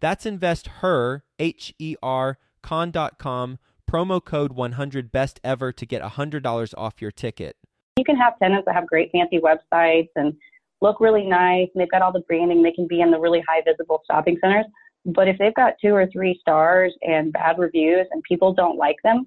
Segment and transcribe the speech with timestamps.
[0.00, 3.58] That's investher, H E R, con.com
[3.90, 7.56] promo code 100 best ever to get $100 off your ticket.
[7.96, 10.32] You can have tenants that have great fancy websites and
[10.80, 12.62] look really nice and they've got all the branding.
[12.62, 14.66] They can be in the really high visible shopping centers.
[15.04, 18.96] But if they've got two or three stars and bad reviews and people don't like
[19.02, 19.26] them,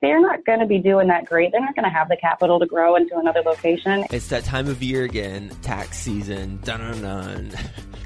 [0.00, 1.52] they're not going to be doing that great.
[1.52, 4.04] They're not going to have the capital to grow into another location.
[4.10, 6.60] It's that time of year again, tax season.
[6.64, 7.50] Dun dun dun.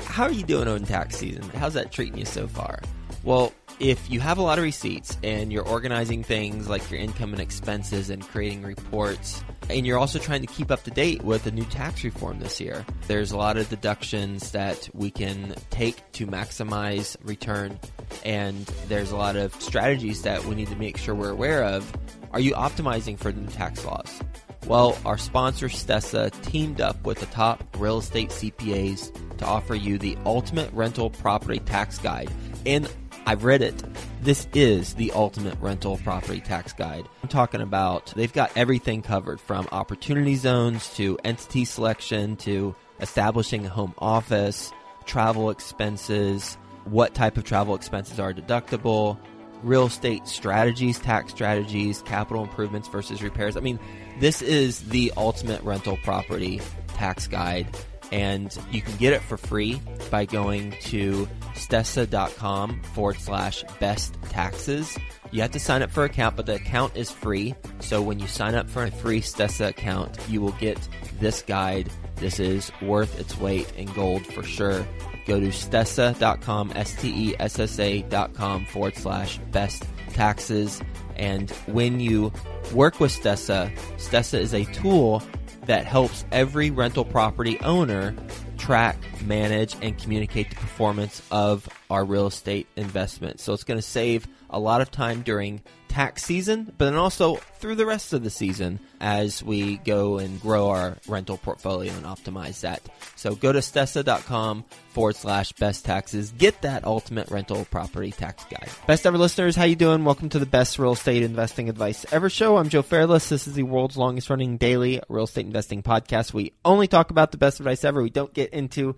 [0.06, 1.42] How are you doing on tax season?
[1.50, 2.80] How's that treating you so far?
[3.22, 7.32] Well, if you have a lot of receipts and you're organizing things like your income
[7.32, 11.44] and expenses and creating reports, and you're also trying to keep up to date with
[11.44, 16.12] the new tax reform this year, there's a lot of deductions that we can take
[16.12, 17.78] to maximize return,
[18.24, 21.92] and there's a lot of strategies that we need to make sure we're aware of.
[22.32, 24.20] Are you optimizing for the new tax laws?
[24.66, 29.98] Well, our sponsor Stessa teamed up with the top real estate CPAs to offer you
[29.98, 32.30] the ultimate rental property tax guide.
[32.64, 32.90] And
[33.26, 33.82] I've read it.
[34.24, 37.06] This is the ultimate rental property tax guide.
[37.22, 43.66] I'm talking about they've got everything covered from opportunity zones to entity selection to establishing
[43.66, 44.72] a home office,
[45.04, 49.18] travel expenses, what type of travel expenses are deductible,
[49.62, 53.58] real estate strategies, tax strategies, capital improvements versus repairs.
[53.58, 53.78] I mean,
[54.20, 56.62] this is the ultimate rental property
[56.94, 57.76] tax guide
[58.12, 64.96] and you can get it for free by going to stessa.com forward slash best taxes.
[65.30, 67.54] You have to sign up for an account, but the account is free.
[67.80, 70.78] So when you sign up for a free Stessa account, you will get
[71.18, 71.90] this guide.
[72.16, 74.86] This is worth its weight in gold for sure.
[75.26, 80.80] Go to stessa.com, S-T-E-S-S-A.com forward slash best taxes.
[81.16, 82.32] And when you
[82.72, 85.22] work with Stessa, Stessa is a tool
[85.66, 88.14] that helps every rental property owner
[88.58, 93.40] track, manage, and communicate the performance of our real estate investment.
[93.40, 95.60] So it's going to save a lot of time during
[95.94, 100.40] tax season, but then also through the rest of the season as we go and
[100.40, 102.82] grow our rental portfolio and optimize that.
[103.14, 106.32] So go to stessa.com forward slash best taxes.
[106.36, 108.68] Get that ultimate rental property tax guide.
[108.88, 110.04] Best ever listeners, how you doing?
[110.04, 112.56] Welcome to the best real estate investing advice ever show.
[112.56, 113.28] I'm Joe Fairless.
[113.28, 116.34] This is the world's longest running daily real estate investing podcast.
[116.34, 118.02] We only talk about the best advice ever.
[118.02, 118.96] We don't get into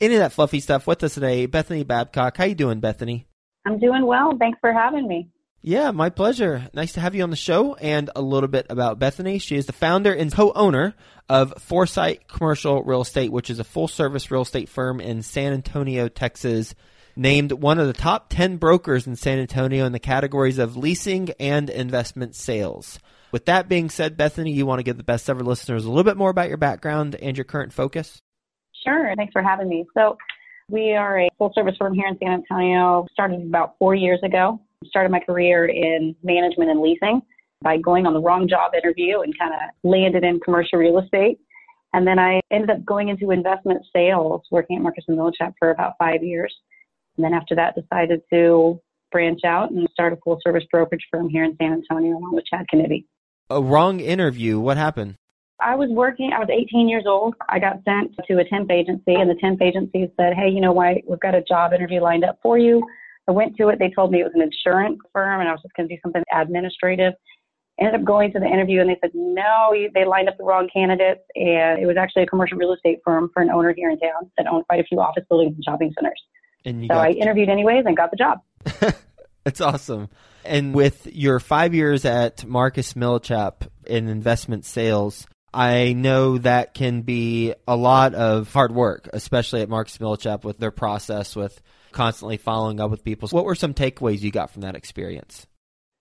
[0.00, 0.86] any of that fluffy stuff.
[0.86, 2.38] With us today, Bethany Babcock.
[2.38, 3.26] How you doing, Bethany?
[3.66, 4.34] I'm doing well.
[4.38, 5.28] Thanks for having me.
[5.62, 6.68] Yeah, my pleasure.
[6.72, 9.38] Nice to have you on the show and a little bit about Bethany.
[9.38, 10.94] She is the founder and co-owner
[11.28, 16.08] of Foresite Commercial Real Estate, which is a full-service real estate firm in San Antonio,
[16.08, 16.74] Texas,
[17.14, 21.28] named one of the top 10 brokers in San Antonio in the categories of leasing
[21.38, 22.98] and investment sales.
[23.30, 26.04] With that being said, Bethany, you want to give the best ever listeners a little
[26.04, 28.22] bit more about your background and your current focus?
[28.82, 29.12] Sure.
[29.14, 29.84] Thanks for having me.
[29.92, 30.16] So,
[30.70, 34.58] we are a full service firm here in San Antonio, started about four years ago
[34.86, 37.20] started my career in management and leasing
[37.62, 41.38] by going on the wrong job interview and kind of landed in commercial real estate.
[41.92, 45.70] And then I ended up going into investment sales, working at Marcus and Millichap for
[45.70, 46.54] about five years.
[47.16, 48.80] And then after that, decided to
[49.12, 52.44] branch out and start a full service brokerage firm here in San Antonio along with
[52.46, 53.06] Chad Kennedy.
[53.50, 54.60] A wrong interview.
[54.60, 55.16] What happened?
[55.60, 57.34] I was working, I was 18 years old.
[57.48, 60.72] I got sent to a temp agency, and the temp agency said, Hey, you know
[60.72, 60.98] what?
[61.06, 62.82] We've got a job interview lined up for you.
[63.30, 63.78] I went to it.
[63.78, 66.00] They told me it was an insurance firm and I was just going to do
[66.02, 67.12] something administrative.
[67.78, 70.68] Ended up going to the interview and they said, no, they lined up the wrong
[70.70, 71.22] candidates.
[71.36, 74.30] And it was actually a commercial real estate firm for an owner here in town
[74.36, 76.20] that owned quite a few office buildings and shopping centers.
[76.64, 78.40] And so I interviewed anyways and got the job.
[79.44, 80.08] That's awesome.
[80.44, 87.02] And with your five years at Marcus Millichap in investment sales, I know that can
[87.02, 92.36] be a lot of hard work, especially at Marcus Millichap with their process with constantly
[92.36, 93.28] following up with people.
[93.28, 95.46] What were some takeaways you got from that experience?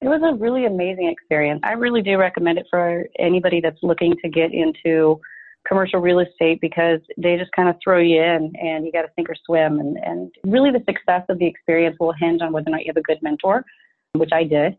[0.02, 1.60] It was a really amazing experience.
[1.64, 5.20] I really do recommend it for anybody that's looking to get into
[5.68, 9.10] commercial real estate because they just kind of throw you in and you got to
[9.16, 9.80] sink or swim.
[9.80, 12.88] And, and really, the success of the experience will hinge on whether or not you
[12.88, 13.66] have a good mentor,
[14.14, 14.78] which I did.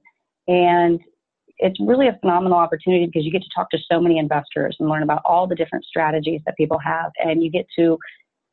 [0.48, 1.00] And
[1.58, 4.88] it's really a phenomenal opportunity because you get to talk to so many investors and
[4.88, 7.12] learn about all the different strategies that people have.
[7.22, 7.98] And you get to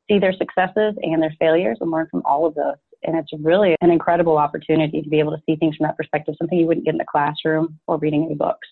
[0.09, 2.75] see their successes and their failures and learn from all of those.
[3.03, 6.35] And it's really an incredible opportunity to be able to see things from that perspective,
[6.37, 8.67] something you wouldn't get in the classroom or reading any books.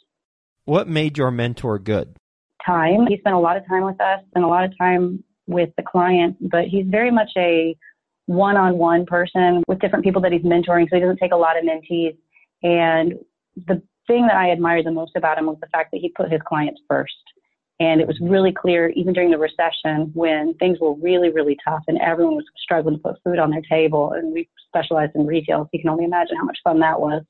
[0.66, 2.18] What made your mentor good?
[2.66, 3.06] Time.
[3.08, 5.84] He spent a lot of time with us and a lot of time with the
[5.84, 7.78] client, but he's very much a
[8.26, 11.38] one on one person with different people that he's mentoring, so he doesn't take a
[11.38, 12.18] lot of mentees.
[12.64, 13.14] And
[13.68, 16.32] the thing that I admired the most about him was the fact that he put
[16.32, 17.14] his clients first.
[17.80, 21.84] And it was really clear, even during the recession, when things were really, really tough
[21.88, 25.64] and everyone was struggling to put food on their table, and we specialized in retail,
[25.64, 27.24] so you can only imagine how much fun that was.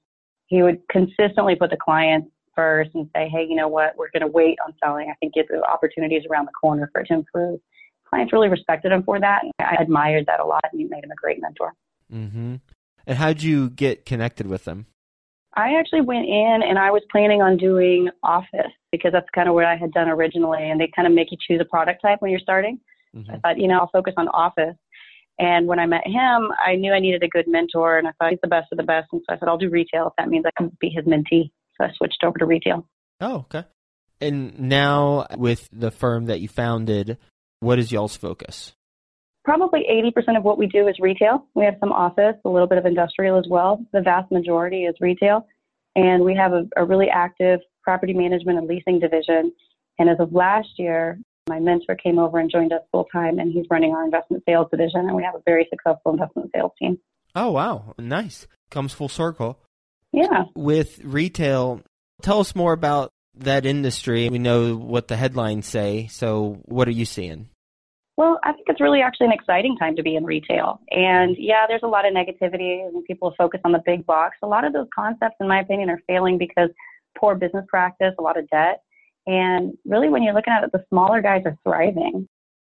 [0.47, 2.25] He would consistently put the client
[2.55, 5.09] first and say, hey, you know what, we're going to wait on selling.
[5.09, 7.59] I think get the opportunities around the corner for it to improve.
[8.07, 9.41] Clients really respected him for that.
[9.43, 11.73] And I admired that a lot, and he made him a great mentor.
[12.13, 12.55] Mm-hmm.
[13.07, 14.85] And how'd you get connected with him?
[15.55, 19.55] I actually went in and I was planning on doing office because that's kind of
[19.55, 20.69] what I had done originally.
[20.69, 22.79] And they kind of make you choose a product type when you're starting.
[23.15, 23.31] Mm-hmm.
[23.31, 24.75] I thought, you know, I'll focus on office.
[25.39, 28.31] And when I met him, I knew I needed a good mentor and I thought
[28.31, 29.07] he's the best of the best.
[29.11, 31.51] And so I said, I'll do retail if that means I can be his mentee.
[31.77, 32.87] So I switched over to retail.
[33.19, 33.63] Oh, okay.
[34.21, 37.17] And now with the firm that you founded,
[37.59, 38.73] what is y'all's focus?
[39.45, 41.45] Probably 80% of what we do is retail.
[41.53, 43.85] We have some office, a little bit of industrial as well.
[43.93, 45.45] The vast majority is retail.
[45.95, 49.53] And we have a, a really active property management and leasing division.
[49.99, 53.51] And as of last year, my mentor came over and joined us full time, and
[53.51, 55.01] he's running our investment sales division.
[55.01, 56.97] And we have a very successful investment sales team.
[57.35, 57.93] Oh, wow.
[57.99, 58.47] Nice.
[58.71, 59.59] Comes full circle.
[60.11, 60.45] Yeah.
[60.55, 61.81] With retail,
[62.23, 64.27] tell us more about that industry.
[64.29, 66.07] We know what the headlines say.
[66.07, 67.49] So, what are you seeing?
[68.17, 70.79] Well, I think it's really actually an exciting time to be in retail.
[70.91, 74.37] And yeah, there's a lot of negativity and people focus on the big box.
[74.41, 76.69] A lot of those concepts, in my opinion, are failing because
[77.17, 78.81] poor business practice, a lot of debt.
[79.27, 82.27] And really, when you're looking at it, the smaller guys are thriving.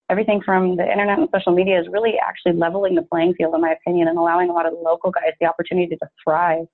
[0.10, 3.62] Everything from the internet and social media is really actually leveling the playing field, in
[3.62, 6.66] my opinion, and allowing a lot of local guys the opportunity to thrive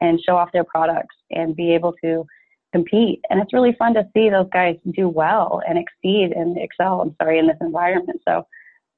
[0.00, 2.24] and show off their products and be able to
[2.72, 3.20] compete.
[3.30, 7.16] And it's really fun to see those guys do well and exceed and excel, I'm
[7.20, 8.20] sorry, in this environment.
[8.26, 8.46] So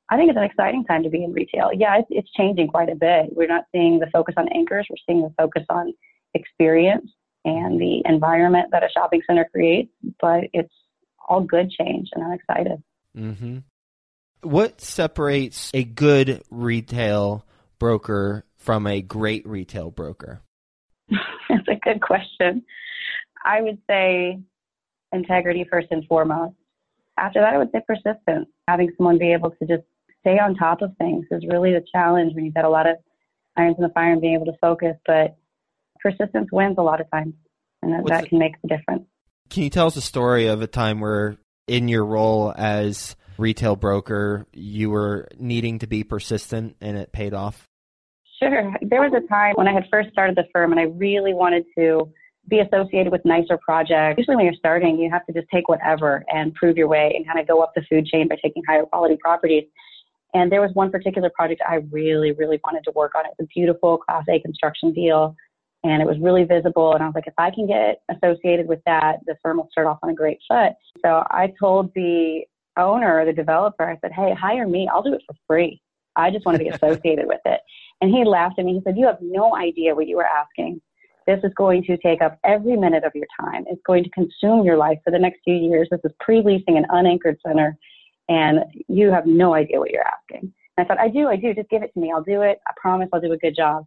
[0.08, 1.70] I think it's an exciting time to be in retail.
[1.72, 3.30] Yeah, it's, it's changing quite a bit.
[3.32, 5.92] We're not seeing the focus on anchors, we're seeing the focus on
[6.34, 7.10] experience
[7.44, 9.90] and the environment that a shopping center creates,
[10.20, 10.72] but it's
[11.28, 12.82] all good change, and I'm excited.
[13.16, 13.58] Mm-hmm.
[14.42, 17.44] What separates a good retail
[17.78, 20.42] broker from a great retail broker?
[21.10, 22.62] That's a good question.
[23.44, 24.40] I would say
[25.12, 26.54] integrity first and foremost.
[27.18, 28.48] After that, I would say persistence.
[28.68, 29.82] Having someone be able to just
[30.20, 32.96] stay on top of things is really the challenge when you've got a lot of
[33.56, 34.96] irons in the fire and being able to focus.
[35.06, 35.36] But
[36.00, 37.34] persistence wins a lot of times,
[37.82, 39.04] and that, that can make the difference.
[39.50, 43.76] Can you tell us a story of a time where, in your role as retail
[43.76, 47.66] broker, you were needing to be persistent and it paid off?
[48.40, 48.74] Sure.
[48.80, 51.64] There was a time when I had first started the firm and I really wanted
[51.76, 52.12] to
[52.48, 54.18] be associated with nicer projects.
[54.18, 57.26] Usually, when you're starting, you have to just take whatever and prove your way and
[57.26, 59.64] kind of go up the food chain by taking higher quality properties.
[60.34, 63.24] And there was one particular project I really, really wanted to work on.
[63.26, 65.34] It's a beautiful Class A construction deal,
[65.84, 66.94] and it was really visible.
[66.94, 69.86] And I was like, if I can get associated with that, the firm will start
[69.86, 70.72] off on a great foot.
[71.04, 72.42] So I told the
[72.76, 74.88] owner, the developer, I said, hey, hire me.
[74.92, 75.80] I'll do it for free.
[76.16, 77.60] I just want to be associated with it.
[78.00, 78.74] And he laughed at me.
[78.74, 80.80] He said, you have no idea what you were asking.
[81.26, 83.64] This is going to take up every minute of your time.
[83.68, 85.88] It's going to consume your life for the next few years.
[85.90, 87.76] This is pre-leasing an unanchored center,
[88.28, 90.52] and you have no idea what you're asking.
[90.76, 91.54] And I thought, I do, I do.
[91.54, 92.12] Just give it to me.
[92.12, 92.58] I'll do it.
[92.66, 93.84] I promise I'll do a good job.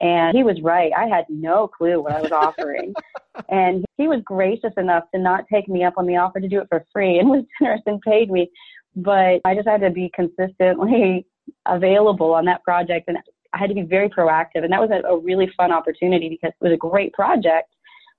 [0.00, 0.92] And he was right.
[0.96, 2.92] I had no clue what I was offering.
[3.48, 6.60] and he was gracious enough to not take me up on the offer to do
[6.60, 8.50] it for free and was generous and paid me.
[8.96, 11.26] But I just had to be consistently
[11.66, 13.08] available on that project.
[13.08, 13.18] And
[13.54, 14.64] I had to be very proactive.
[14.64, 17.70] And that was a, a really fun opportunity because it was a great project.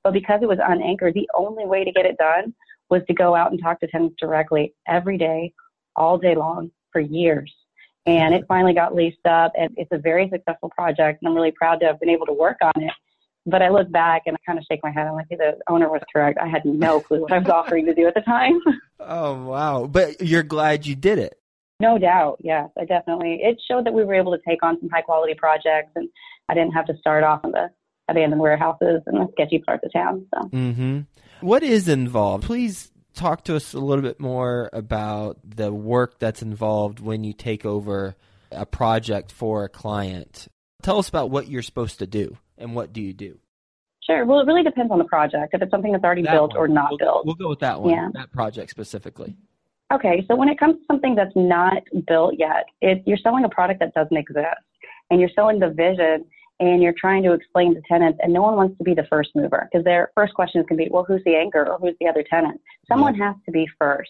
[0.03, 2.53] But because it was unanchored, the only way to get it done
[2.89, 5.53] was to go out and talk to tenants directly every day,
[5.95, 7.53] all day long for years.
[8.05, 11.51] And it finally got leased up and it's a very successful project and I'm really
[11.51, 12.91] proud to have been able to work on it.
[13.47, 15.07] But I look back and I kind of shake my head.
[15.07, 16.39] I'm like, the owner was correct.
[16.41, 18.59] I had no clue what I was offering to do at the time.
[18.99, 19.87] oh, wow.
[19.87, 21.39] But you're glad you did it.
[21.79, 22.37] No doubt.
[22.41, 23.39] Yes, I definitely.
[23.41, 26.07] It showed that we were able to take on some high quality projects and
[26.47, 27.69] I didn't have to start off in the
[28.07, 30.25] abandoned warehouses and the sketchy parts of town.
[30.33, 30.49] So.
[30.49, 30.99] Mm-hmm.
[31.41, 32.45] What is involved?
[32.45, 37.33] Please talk to us a little bit more about the work that's involved when you
[37.33, 38.15] take over
[38.51, 40.47] a project for a client.
[40.81, 43.39] Tell us about what you're supposed to do and what do you do?
[44.05, 44.23] Sure.
[44.25, 45.53] Well, it really depends on the project.
[45.53, 46.57] If it's something that's already That built one.
[46.57, 47.25] or not we'll, built.
[47.25, 48.09] We'll go with that one, Yeah.
[48.13, 49.35] that project specifically.
[49.93, 52.65] Okay, so when it comes to something that's not built yet,
[53.05, 54.47] you're selling a product that doesn't exist,
[55.11, 56.25] and you're selling the vision,
[56.59, 59.29] and you're trying to explain to tenants, and no one wants to be the first
[59.35, 61.95] mover because their first question is going to be, well, who's the anchor or who's
[61.99, 62.59] the other tenant?
[62.87, 64.09] Someone has to be first,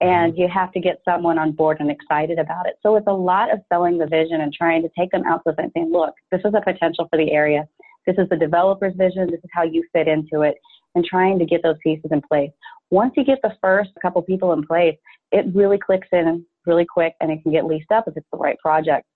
[0.00, 2.76] and you have to get someone on board and excited about it.
[2.82, 5.52] So it's a lot of selling the vision and trying to take them out to
[5.54, 7.68] the saying, look, this is a potential for the area.
[8.06, 9.26] This is the developer's vision.
[9.30, 10.54] This is how you fit into it,
[10.94, 12.50] and trying to get those pieces in place.
[12.90, 14.96] Once you get the first couple people in place,
[15.30, 18.38] it really clicks in really quick and it can get leased up if it's the
[18.38, 19.06] right project.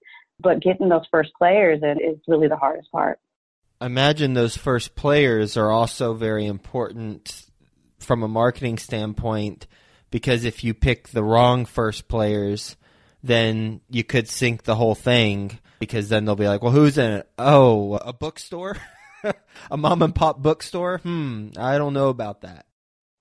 [0.40, 3.18] But getting those first players in is really the hardest part.
[3.80, 7.46] imagine those first players are also very important
[7.98, 9.66] from a marketing standpoint
[10.10, 12.76] because if you pick the wrong first players,
[13.22, 17.12] then you could sink the whole thing because then they'll be like, well, who's in
[17.12, 17.28] it?
[17.38, 18.76] Oh, a bookstore?
[19.70, 20.98] a mom and pop bookstore?
[20.98, 22.66] Hmm, I don't know about that.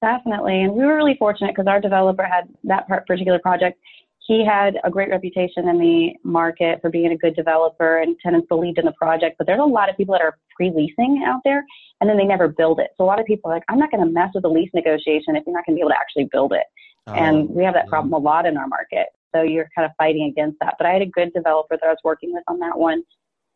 [0.02, 0.62] Definitely.
[0.62, 3.80] And we were really fortunate because our developer had that particular project.
[4.20, 8.48] He had a great reputation in the market for being a good developer and tenants
[8.48, 9.36] believed in the project.
[9.38, 11.64] But there's a lot of people that are pre-leasing out there
[12.00, 12.92] and then they never build it.
[12.98, 14.70] So a lot of people are like, I'm not going to mess with the lease
[14.74, 16.64] negotiation if you're not going to be able to actually build it.
[17.08, 19.08] and we have that problem a lot in our market.
[19.34, 20.76] So you're kind of fighting against that.
[20.78, 23.04] But I had a good developer that I was working with on that one.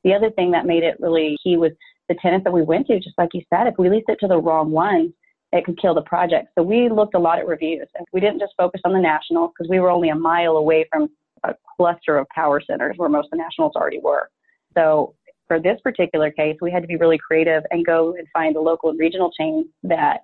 [0.03, 1.71] The other thing that made it really key was
[2.09, 4.27] the tenants that we went to, just like you said, if we leased it to
[4.27, 5.13] the wrong one,
[5.51, 6.49] it could kill the project.
[6.57, 9.51] So we looked a lot at reviews and we didn't just focus on the nationals
[9.57, 11.09] because we were only a mile away from
[11.43, 14.29] a cluster of power centers where most of the nationals already were.
[14.75, 15.15] So
[15.47, 18.61] for this particular case, we had to be really creative and go and find a
[18.61, 20.21] local and regional chain that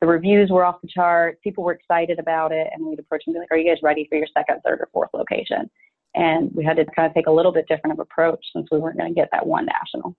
[0.00, 1.40] the reviews were off the chart.
[1.42, 3.82] People were excited about it, and we'd approach them and be like, "Are you guys
[3.82, 5.70] ready for your second, third, or fourth location?"
[6.14, 8.78] And we had to kind of take a little bit different of approach since we
[8.78, 10.14] weren't going to get that one national.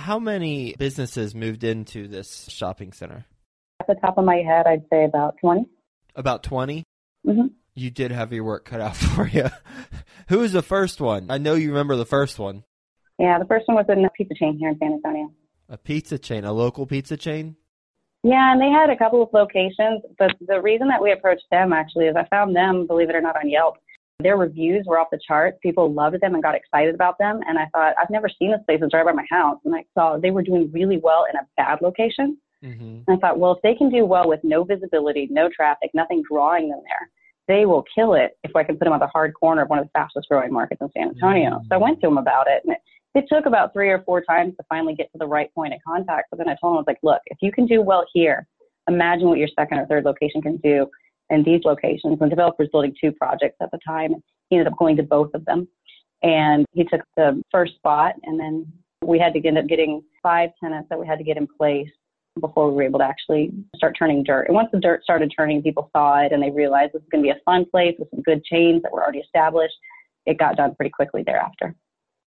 [0.00, 3.26] How many businesses moved into this shopping center?
[3.80, 5.66] At the top of my head, I'd say about 20.
[6.16, 6.84] About 20?
[7.22, 9.50] hmm You did have your work cut out for you.
[10.28, 11.30] Who was the first one?
[11.30, 12.64] I know you remember the first one.
[13.18, 15.32] Yeah, the first one was in a pizza chain here in San Antonio.
[15.68, 17.56] A pizza chain, a local pizza chain?
[18.22, 21.74] Yeah, and they had a couple of locations, but the reason that we approached them
[21.74, 23.76] actually is I found them, believe it or not, on Yelp.
[24.22, 25.58] Their reviews were off the charts.
[25.62, 27.40] People loved them and got excited about them.
[27.46, 28.80] And I thought, I've never seen this place.
[28.82, 29.58] It's right by my house.
[29.64, 32.38] And I saw they were doing really well in a bad location.
[32.64, 33.00] Mm-hmm.
[33.06, 36.22] And I thought, well, if they can do well with no visibility, no traffic, nothing
[36.30, 37.10] drawing them there,
[37.48, 39.78] they will kill it if I can put them on the hard corner of one
[39.78, 41.60] of the fastest growing markets in San Antonio.
[41.68, 42.62] So I went to them about it.
[42.64, 42.80] And it,
[43.14, 45.80] it took about three or four times to finally get to the right point of
[45.86, 46.28] contact.
[46.30, 48.46] But then I told them, I was like, look, if you can do well here,
[48.88, 50.86] imagine what your second or third location can do
[51.30, 52.12] in these locations.
[52.12, 54.14] And the developer was building two projects at the time.
[54.48, 55.68] He ended up going to both of them.
[56.22, 58.70] And he took the first spot, and then
[59.02, 61.88] we had to end up getting five tenants that we had to get in place
[62.40, 64.46] before we were able to actually start turning dirt.
[64.46, 67.24] And once the dirt started turning, people saw it and they realized this is going
[67.24, 69.74] to be a fun place with some good chains that were already established.
[70.26, 71.74] It got done pretty quickly thereafter.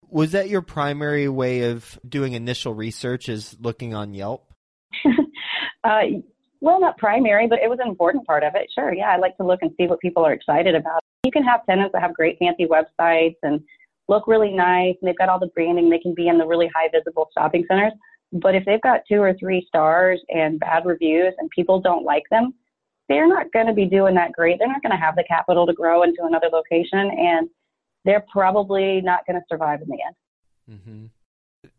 [0.08, 4.52] Was that your primary way of doing initial research is looking on Yelp?
[5.84, 6.00] uh,
[6.60, 8.70] well, not primary, but it was an important part of it.
[8.74, 11.00] Sure, yeah, I like to look and see what people are excited about.
[11.24, 13.60] You can have tenants that have great fancy websites and
[14.08, 15.88] look really nice, and they've got all the branding.
[15.88, 17.92] They can be in the really high visible shopping centers.
[18.32, 22.24] But if they've got two or three stars and bad reviews and people don't like
[22.30, 22.54] them,
[23.08, 24.58] they're not going to be doing that great.
[24.58, 27.48] They're not going to have the capital to grow into another location, and
[28.04, 30.80] they're probably not going to survive in the end.
[30.80, 31.06] Mm-hmm.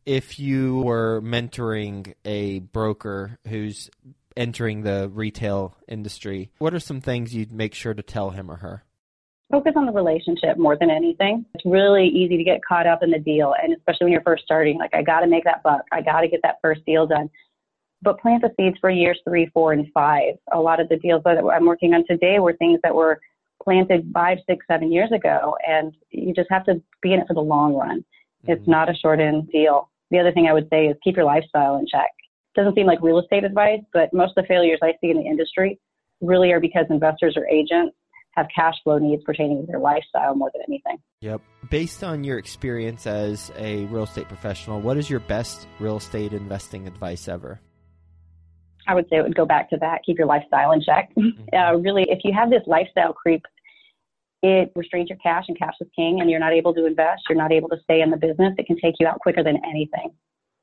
[0.06, 3.90] If you were mentoring a broker who's
[4.36, 8.58] entering the retail industry, what are some things you'd make sure to tell him or
[8.58, 8.84] her?
[9.52, 11.46] focus on the relationship more than anything.
[11.54, 14.44] It's really easy to get caught up in the deal, and especially when you're first
[14.44, 17.06] starting, like I got to make that buck, I got to get that first deal
[17.06, 17.30] done.
[18.02, 20.36] But plant the seeds for years three, four, and five.
[20.52, 23.20] A lot of the deals that I'm working on today were things that were
[23.64, 27.36] planted five, six, seven years ago, and you just have to be in it for
[27.36, 28.04] the long run.
[28.46, 28.72] It's mm-hmm.
[28.72, 29.90] not a short end deal.
[30.10, 32.10] The other thing I would say is keep your lifestyle in check.
[32.56, 35.26] Doesn't seem like real estate advice, but most of the failures I see in the
[35.26, 35.80] industry
[36.20, 37.96] really are because investors or agents
[38.36, 40.98] have cash flow needs pertaining to their lifestyle more than anything.
[41.22, 41.42] Yep.
[41.70, 46.34] Based on your experience as a real estate professional, what is your best real estate
[46.34, 47.60] investing advice ever?
[48.88, 50.02] I would say it would go back to that.
[50.06, 51.12] Keep your lifestyle in check.
[51.54, 53.42] Uh, really, if you have this lifestyle creep,
[54.42, 57.24] it restrains your cash, and cash is king, and you're not able to invest.
[57.28, 58.54] You're not able to stay in the business.
[58.58, 60.12] It can take you out quicker than anything.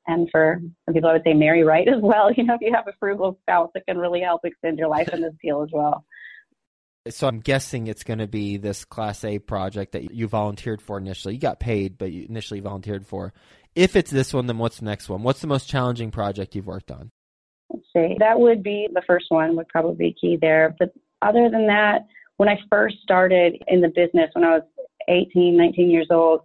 [0.09, 2.31] And for some people, I would say marry right as well.
[2.39, 5.09] You know, if you have a frugal spouse, it can really help extend your life
[5.09, 6.03] in this deal as well.
[7.09, 10.97] So I'm guessing it's going to be this Class A project that you volunteered for
[10.97, 11.35] initially.
[11.35, 13.33] You got paid, but you initially volunteered for.
[13.75, 15.21] If it's this one, then what's the next one?
[15.21, 17.11] What's the most challenging project you've worked on?
[17.69, 18.15] Let's see.
[18.19, 20.75] That would be the first one, would probably be key there.
[20.79, 24.63] But other than that, when I first started in the business, when I was
[25.07, 26.41] 18, 19 years old,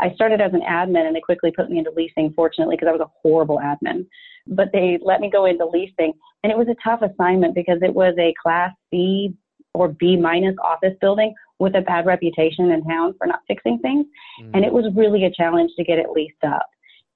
[0.00, 2.92] I started as an admin and they quickly put me into leasing, fortunately, because I
[2.92, 4.06] was a horrible admin.
[4.46, 6.12] But they let me go into leasing.
[6.42, 9.34] And it was a tough assignment because it was a class C
[9.74, 14.06] or B minus office building with a bad reputation in town for not fixing things.
[14.42, 14.50] Mm.
[14.54, 16.66] And it was really a challenge to get it leased up.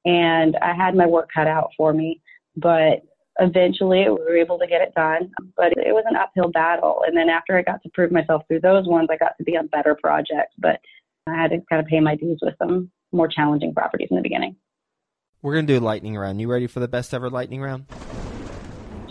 [0.05, 2.21] And I had my work cut out for me,
[2.57, 3.03] but
[3.39, 5.31] eventually we were able to get it done.
[5.57, 7.03] But it was an uphill battle.
[7.07, 9.57] And then after I got to prove myself through those ones, I got to be
[9.57, 10.55] on better projects.
[10.59, 10.81] But
[11.27, 14.23] I had to kind of pay my dues with some more challenging properties in the
[14.23, 14.57] beginning.
[15.41, 16.41] We're going to do a lightning round.
[16.41, 17.87] You ready for the best ever lightning round?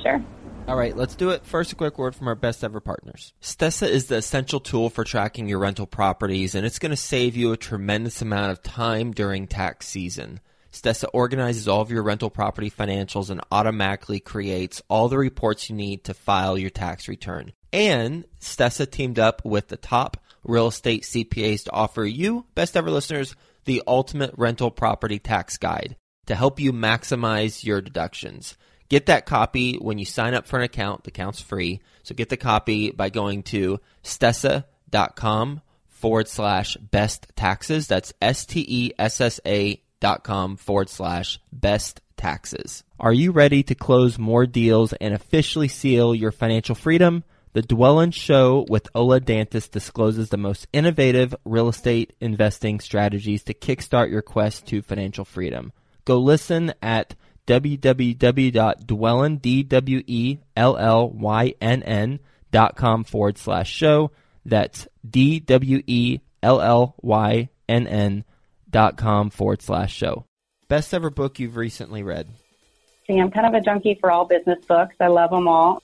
[0.02, 0.24] Sure.
[0.68, 1.46] All right, let's do it.
[1.46, 3.34] First, a quick word from our best ever partners.
[3.42, 7.36] Stessa is the essential tool for tracking your rental properties, and it's going to save
[7.36, 10.40] you a tremendous amount of time during tax season.
[10.72, 15.76] Stessa organizes all of your rental property financials and automatically creates all the reports you
[15.76, 17.52] need to file your tax return.
[17.74, 22.92] And Stessa teamed up with the top real estate CPAs to offer you, best ever
[22.92, 25.96] listeners, the ultimate rental property tax guide
[26.28, 28.58] to help you maximize your deductions.
[28.90, 31.04] Get that copy when you sign up for an account.
[31.04, 31.82] The account's free.
[32.04, 37.88] So get the copy by going to stessa.com forward slash best taxes.
[37.88, 42.84] That's S T E S S A dot com forward slash best taxes.
[43.00, 47.24] Are you ready to close more deals and officially seal your financial freedom?
[47.54, 53.54] The Dwellynn Show with Ola Dantis discloses the most innovative real estate investing strategies to
[53.54, 55.74] kickstart your quest to financial freedom.
[56.06, 57.16] Go listen at
[57.48, 59.42] www.dwellynn,
[63.04, 64.12] forward slash show.
[64.46, 66.24] That's D-W-E-L-L-Y-N-N
[68.70, 70.26] dot com forward slash show.
[70.70, 72.30] Best ever book you've recently read?
[73.08, 74.96] See, I'm kind of a junkie for all business books.
[75.02, 75.84] I love them all.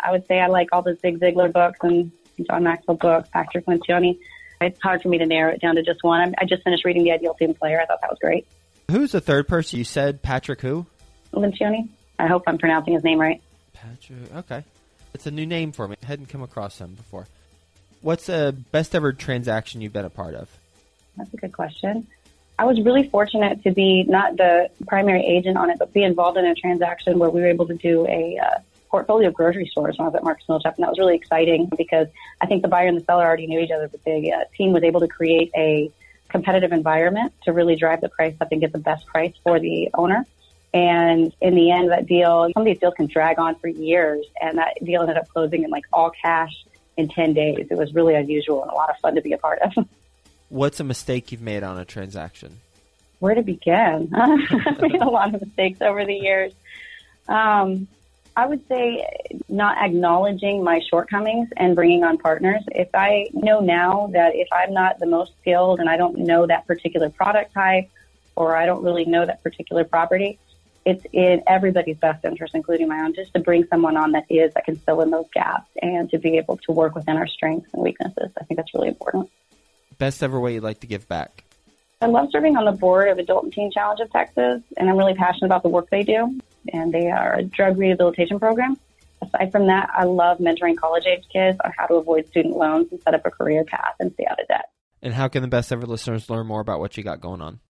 [0.00, 2.10] I would say I like all the Zig Ziglar books and
[2.46, 4.18] John Maxwell books, Patrick Lencioni.
[4.60, 6.34] It's hard for me to narrow it down to just one.
[6.38, 7.80] I just finished reading The Ideal Team Player.
[7.80, 8.46] I thought that was great.
[8.90, 9.78] Who's the third person?
[9.78, 10.86] You said Patrick who?
[11.32, 11.88] Lencioni.
[12.18, 13.42] I hope I'm pronouncing his name right.
[13.72, 14.34] Patrick.
[14.36, 14.64] Okay,
[15.12, 15.96] it's a new name for me.
[16.02, 17.26] I hadn't come across him before.
[18.02, 20.48] What's the best ever transaction you've been a part of?
[21.16, 22.06] That's a good question.
[22.58, 26.38] I was really fortunate to be not the primary agent on it, but be involved
[26.38, 28.58] in a transaction where we were able to do a uh,
[28.94, 31.68] portfolio of grocery stores when I was at Marcus Millichap, and that was really exciting
[31.76, 32.06] because
[32.40, 34.72] I think the buyer and the seller already knew each other, but the uh, team
[34.72, 35.90] was able to create a
[36.28, 39.90] competitive environment to really drive the price up and get the best price for the
[39.94, 40.24] owner.
[40.72, 44.24] And in the end, that deal, some of these deals can drag on for years.
[44.40, 46.52] And that deal ended up closing in like all cash
[46.96, 47.66] in 10 days.
[47.68, 49.88] It was really unusual and a lot of fun to be a part of.
[50.50, 52.60] What's a mistake you've made on a transaction?
[53.18, 54.12] Where to begin?
[54.14, 56.52] I've made a lot of mistakes over the years.
[57.26, 57.88] Um,
[58.36, 59.06] I would say
[59.48, 62.62] not acknowledging my shortcomings and bringing on partners.
[62.72, 66.46] If I know now that if I'm not the most skilled and I don't know
[66.46, 67.88] that particular product type
[68.34, 70.38] or I don't really know that particular property,
[70.84, 74.52] it's in everybody's best interest, including my own, just to bring someone on that is
[74.54, 77.72] that can fill in those gaps and to be able to work within our strengths
[77.72, 78.30] and weaknesses.
[78.38, 79.30] I think that's really important.
[79.98, 81.44] Best ever way you'd like to give back?
[82.02, 84.96] I love serving on the board of Adult and Teen Challenge of Texas, and I'm
[84.96, 86.38] really passionate about the work they do.
[86.72, 88.76] And they are a drug rehabilitation program.
[89.22, 92.88] Aside from that, I love mentoring college age kids on how to avoid student loans
[92.90, 94.66] and set up a career path and stay out of debt.
[95.02, 97.60] And how can the best ever listeners learn more about what you got going on?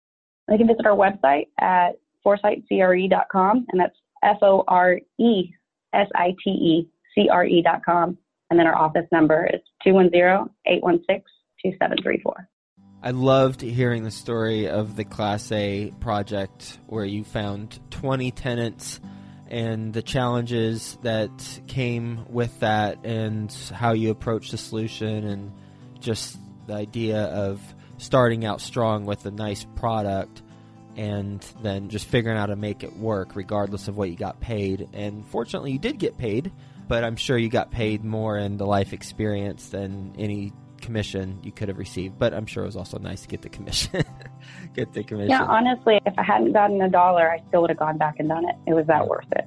[0.48, 5.52] They can visit our website at foresitecre.com, and that's F O R E
[5.92, 8.18] S I T E C R E.com.
[8.50, 11.22] And then our office number is 210 816
[11.62, 12.48] 2734.
[13.04, 18.98] I loved hearing the story of the Class A project where you found 20 tenants
[19.48, 25.52] and the challenges that came with that and how you approached the solution and
[26.00, 27.60] just the idea of
[27.98, 30.40] starting out strong with a nice product
[30.96, 34.40] and then just figuring out how to make it work regardless of what you got
[34.40, 34.88] paid.
[34.94, 36.50] And fortunately, you did get paid,
[36.88, 40.54] but I'm sure you got paid more in the life experience than any
[40.84, 42.18] commission you could have received.
[42.18, 44.04] But I'm sure it was also nice to get the commission.
[44.74, 45.30] get the commission.
[45.30, 48.28] Yeah, honestly, if I hadn't gotten a dollar, I still would have gone back and
[48.28, 48.54] done it.
[48.66, 49.46] It was that worth it.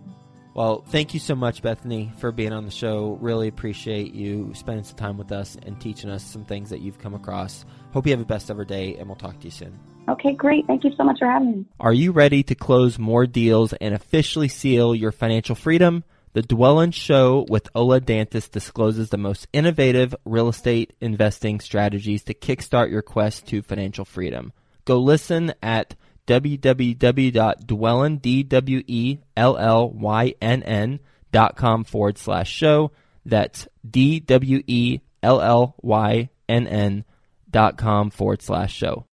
[0.58, 3.20] Well, thank you so much, Bethany, for being on the show.
[3.22, 6.98] Really appreciate you spending some time with us and teaching us some things that you've
[6.98, 7.64] come across.
[7.94, 9.80] Hope you have a best ever day, and we'll talk to you soon.
[10.10, 10.66] Okay, great.
[10.66, 11.66] Thank you so much for having me.
[11.80, 16.04] Are you ready to close more deals and officially seal your financial freedom?
[16.34, 22.34] The Dwellynn Show with Ola Dantis discloses the most innovative real estate investing strategies to
[22.34, 24.54] kickstart your quest to financial freedom.
[24.86, 25.96] Go listen at
[26.28, 28.60] www.dwellynn, D-W-E-L-L-Y-N-N
[31.32, 32.92] dot com forward slash show.
[33.26, 35.04] That's D-W-E-L-L-Y-N-N
[37.50, 39.06] dot com forward slash show.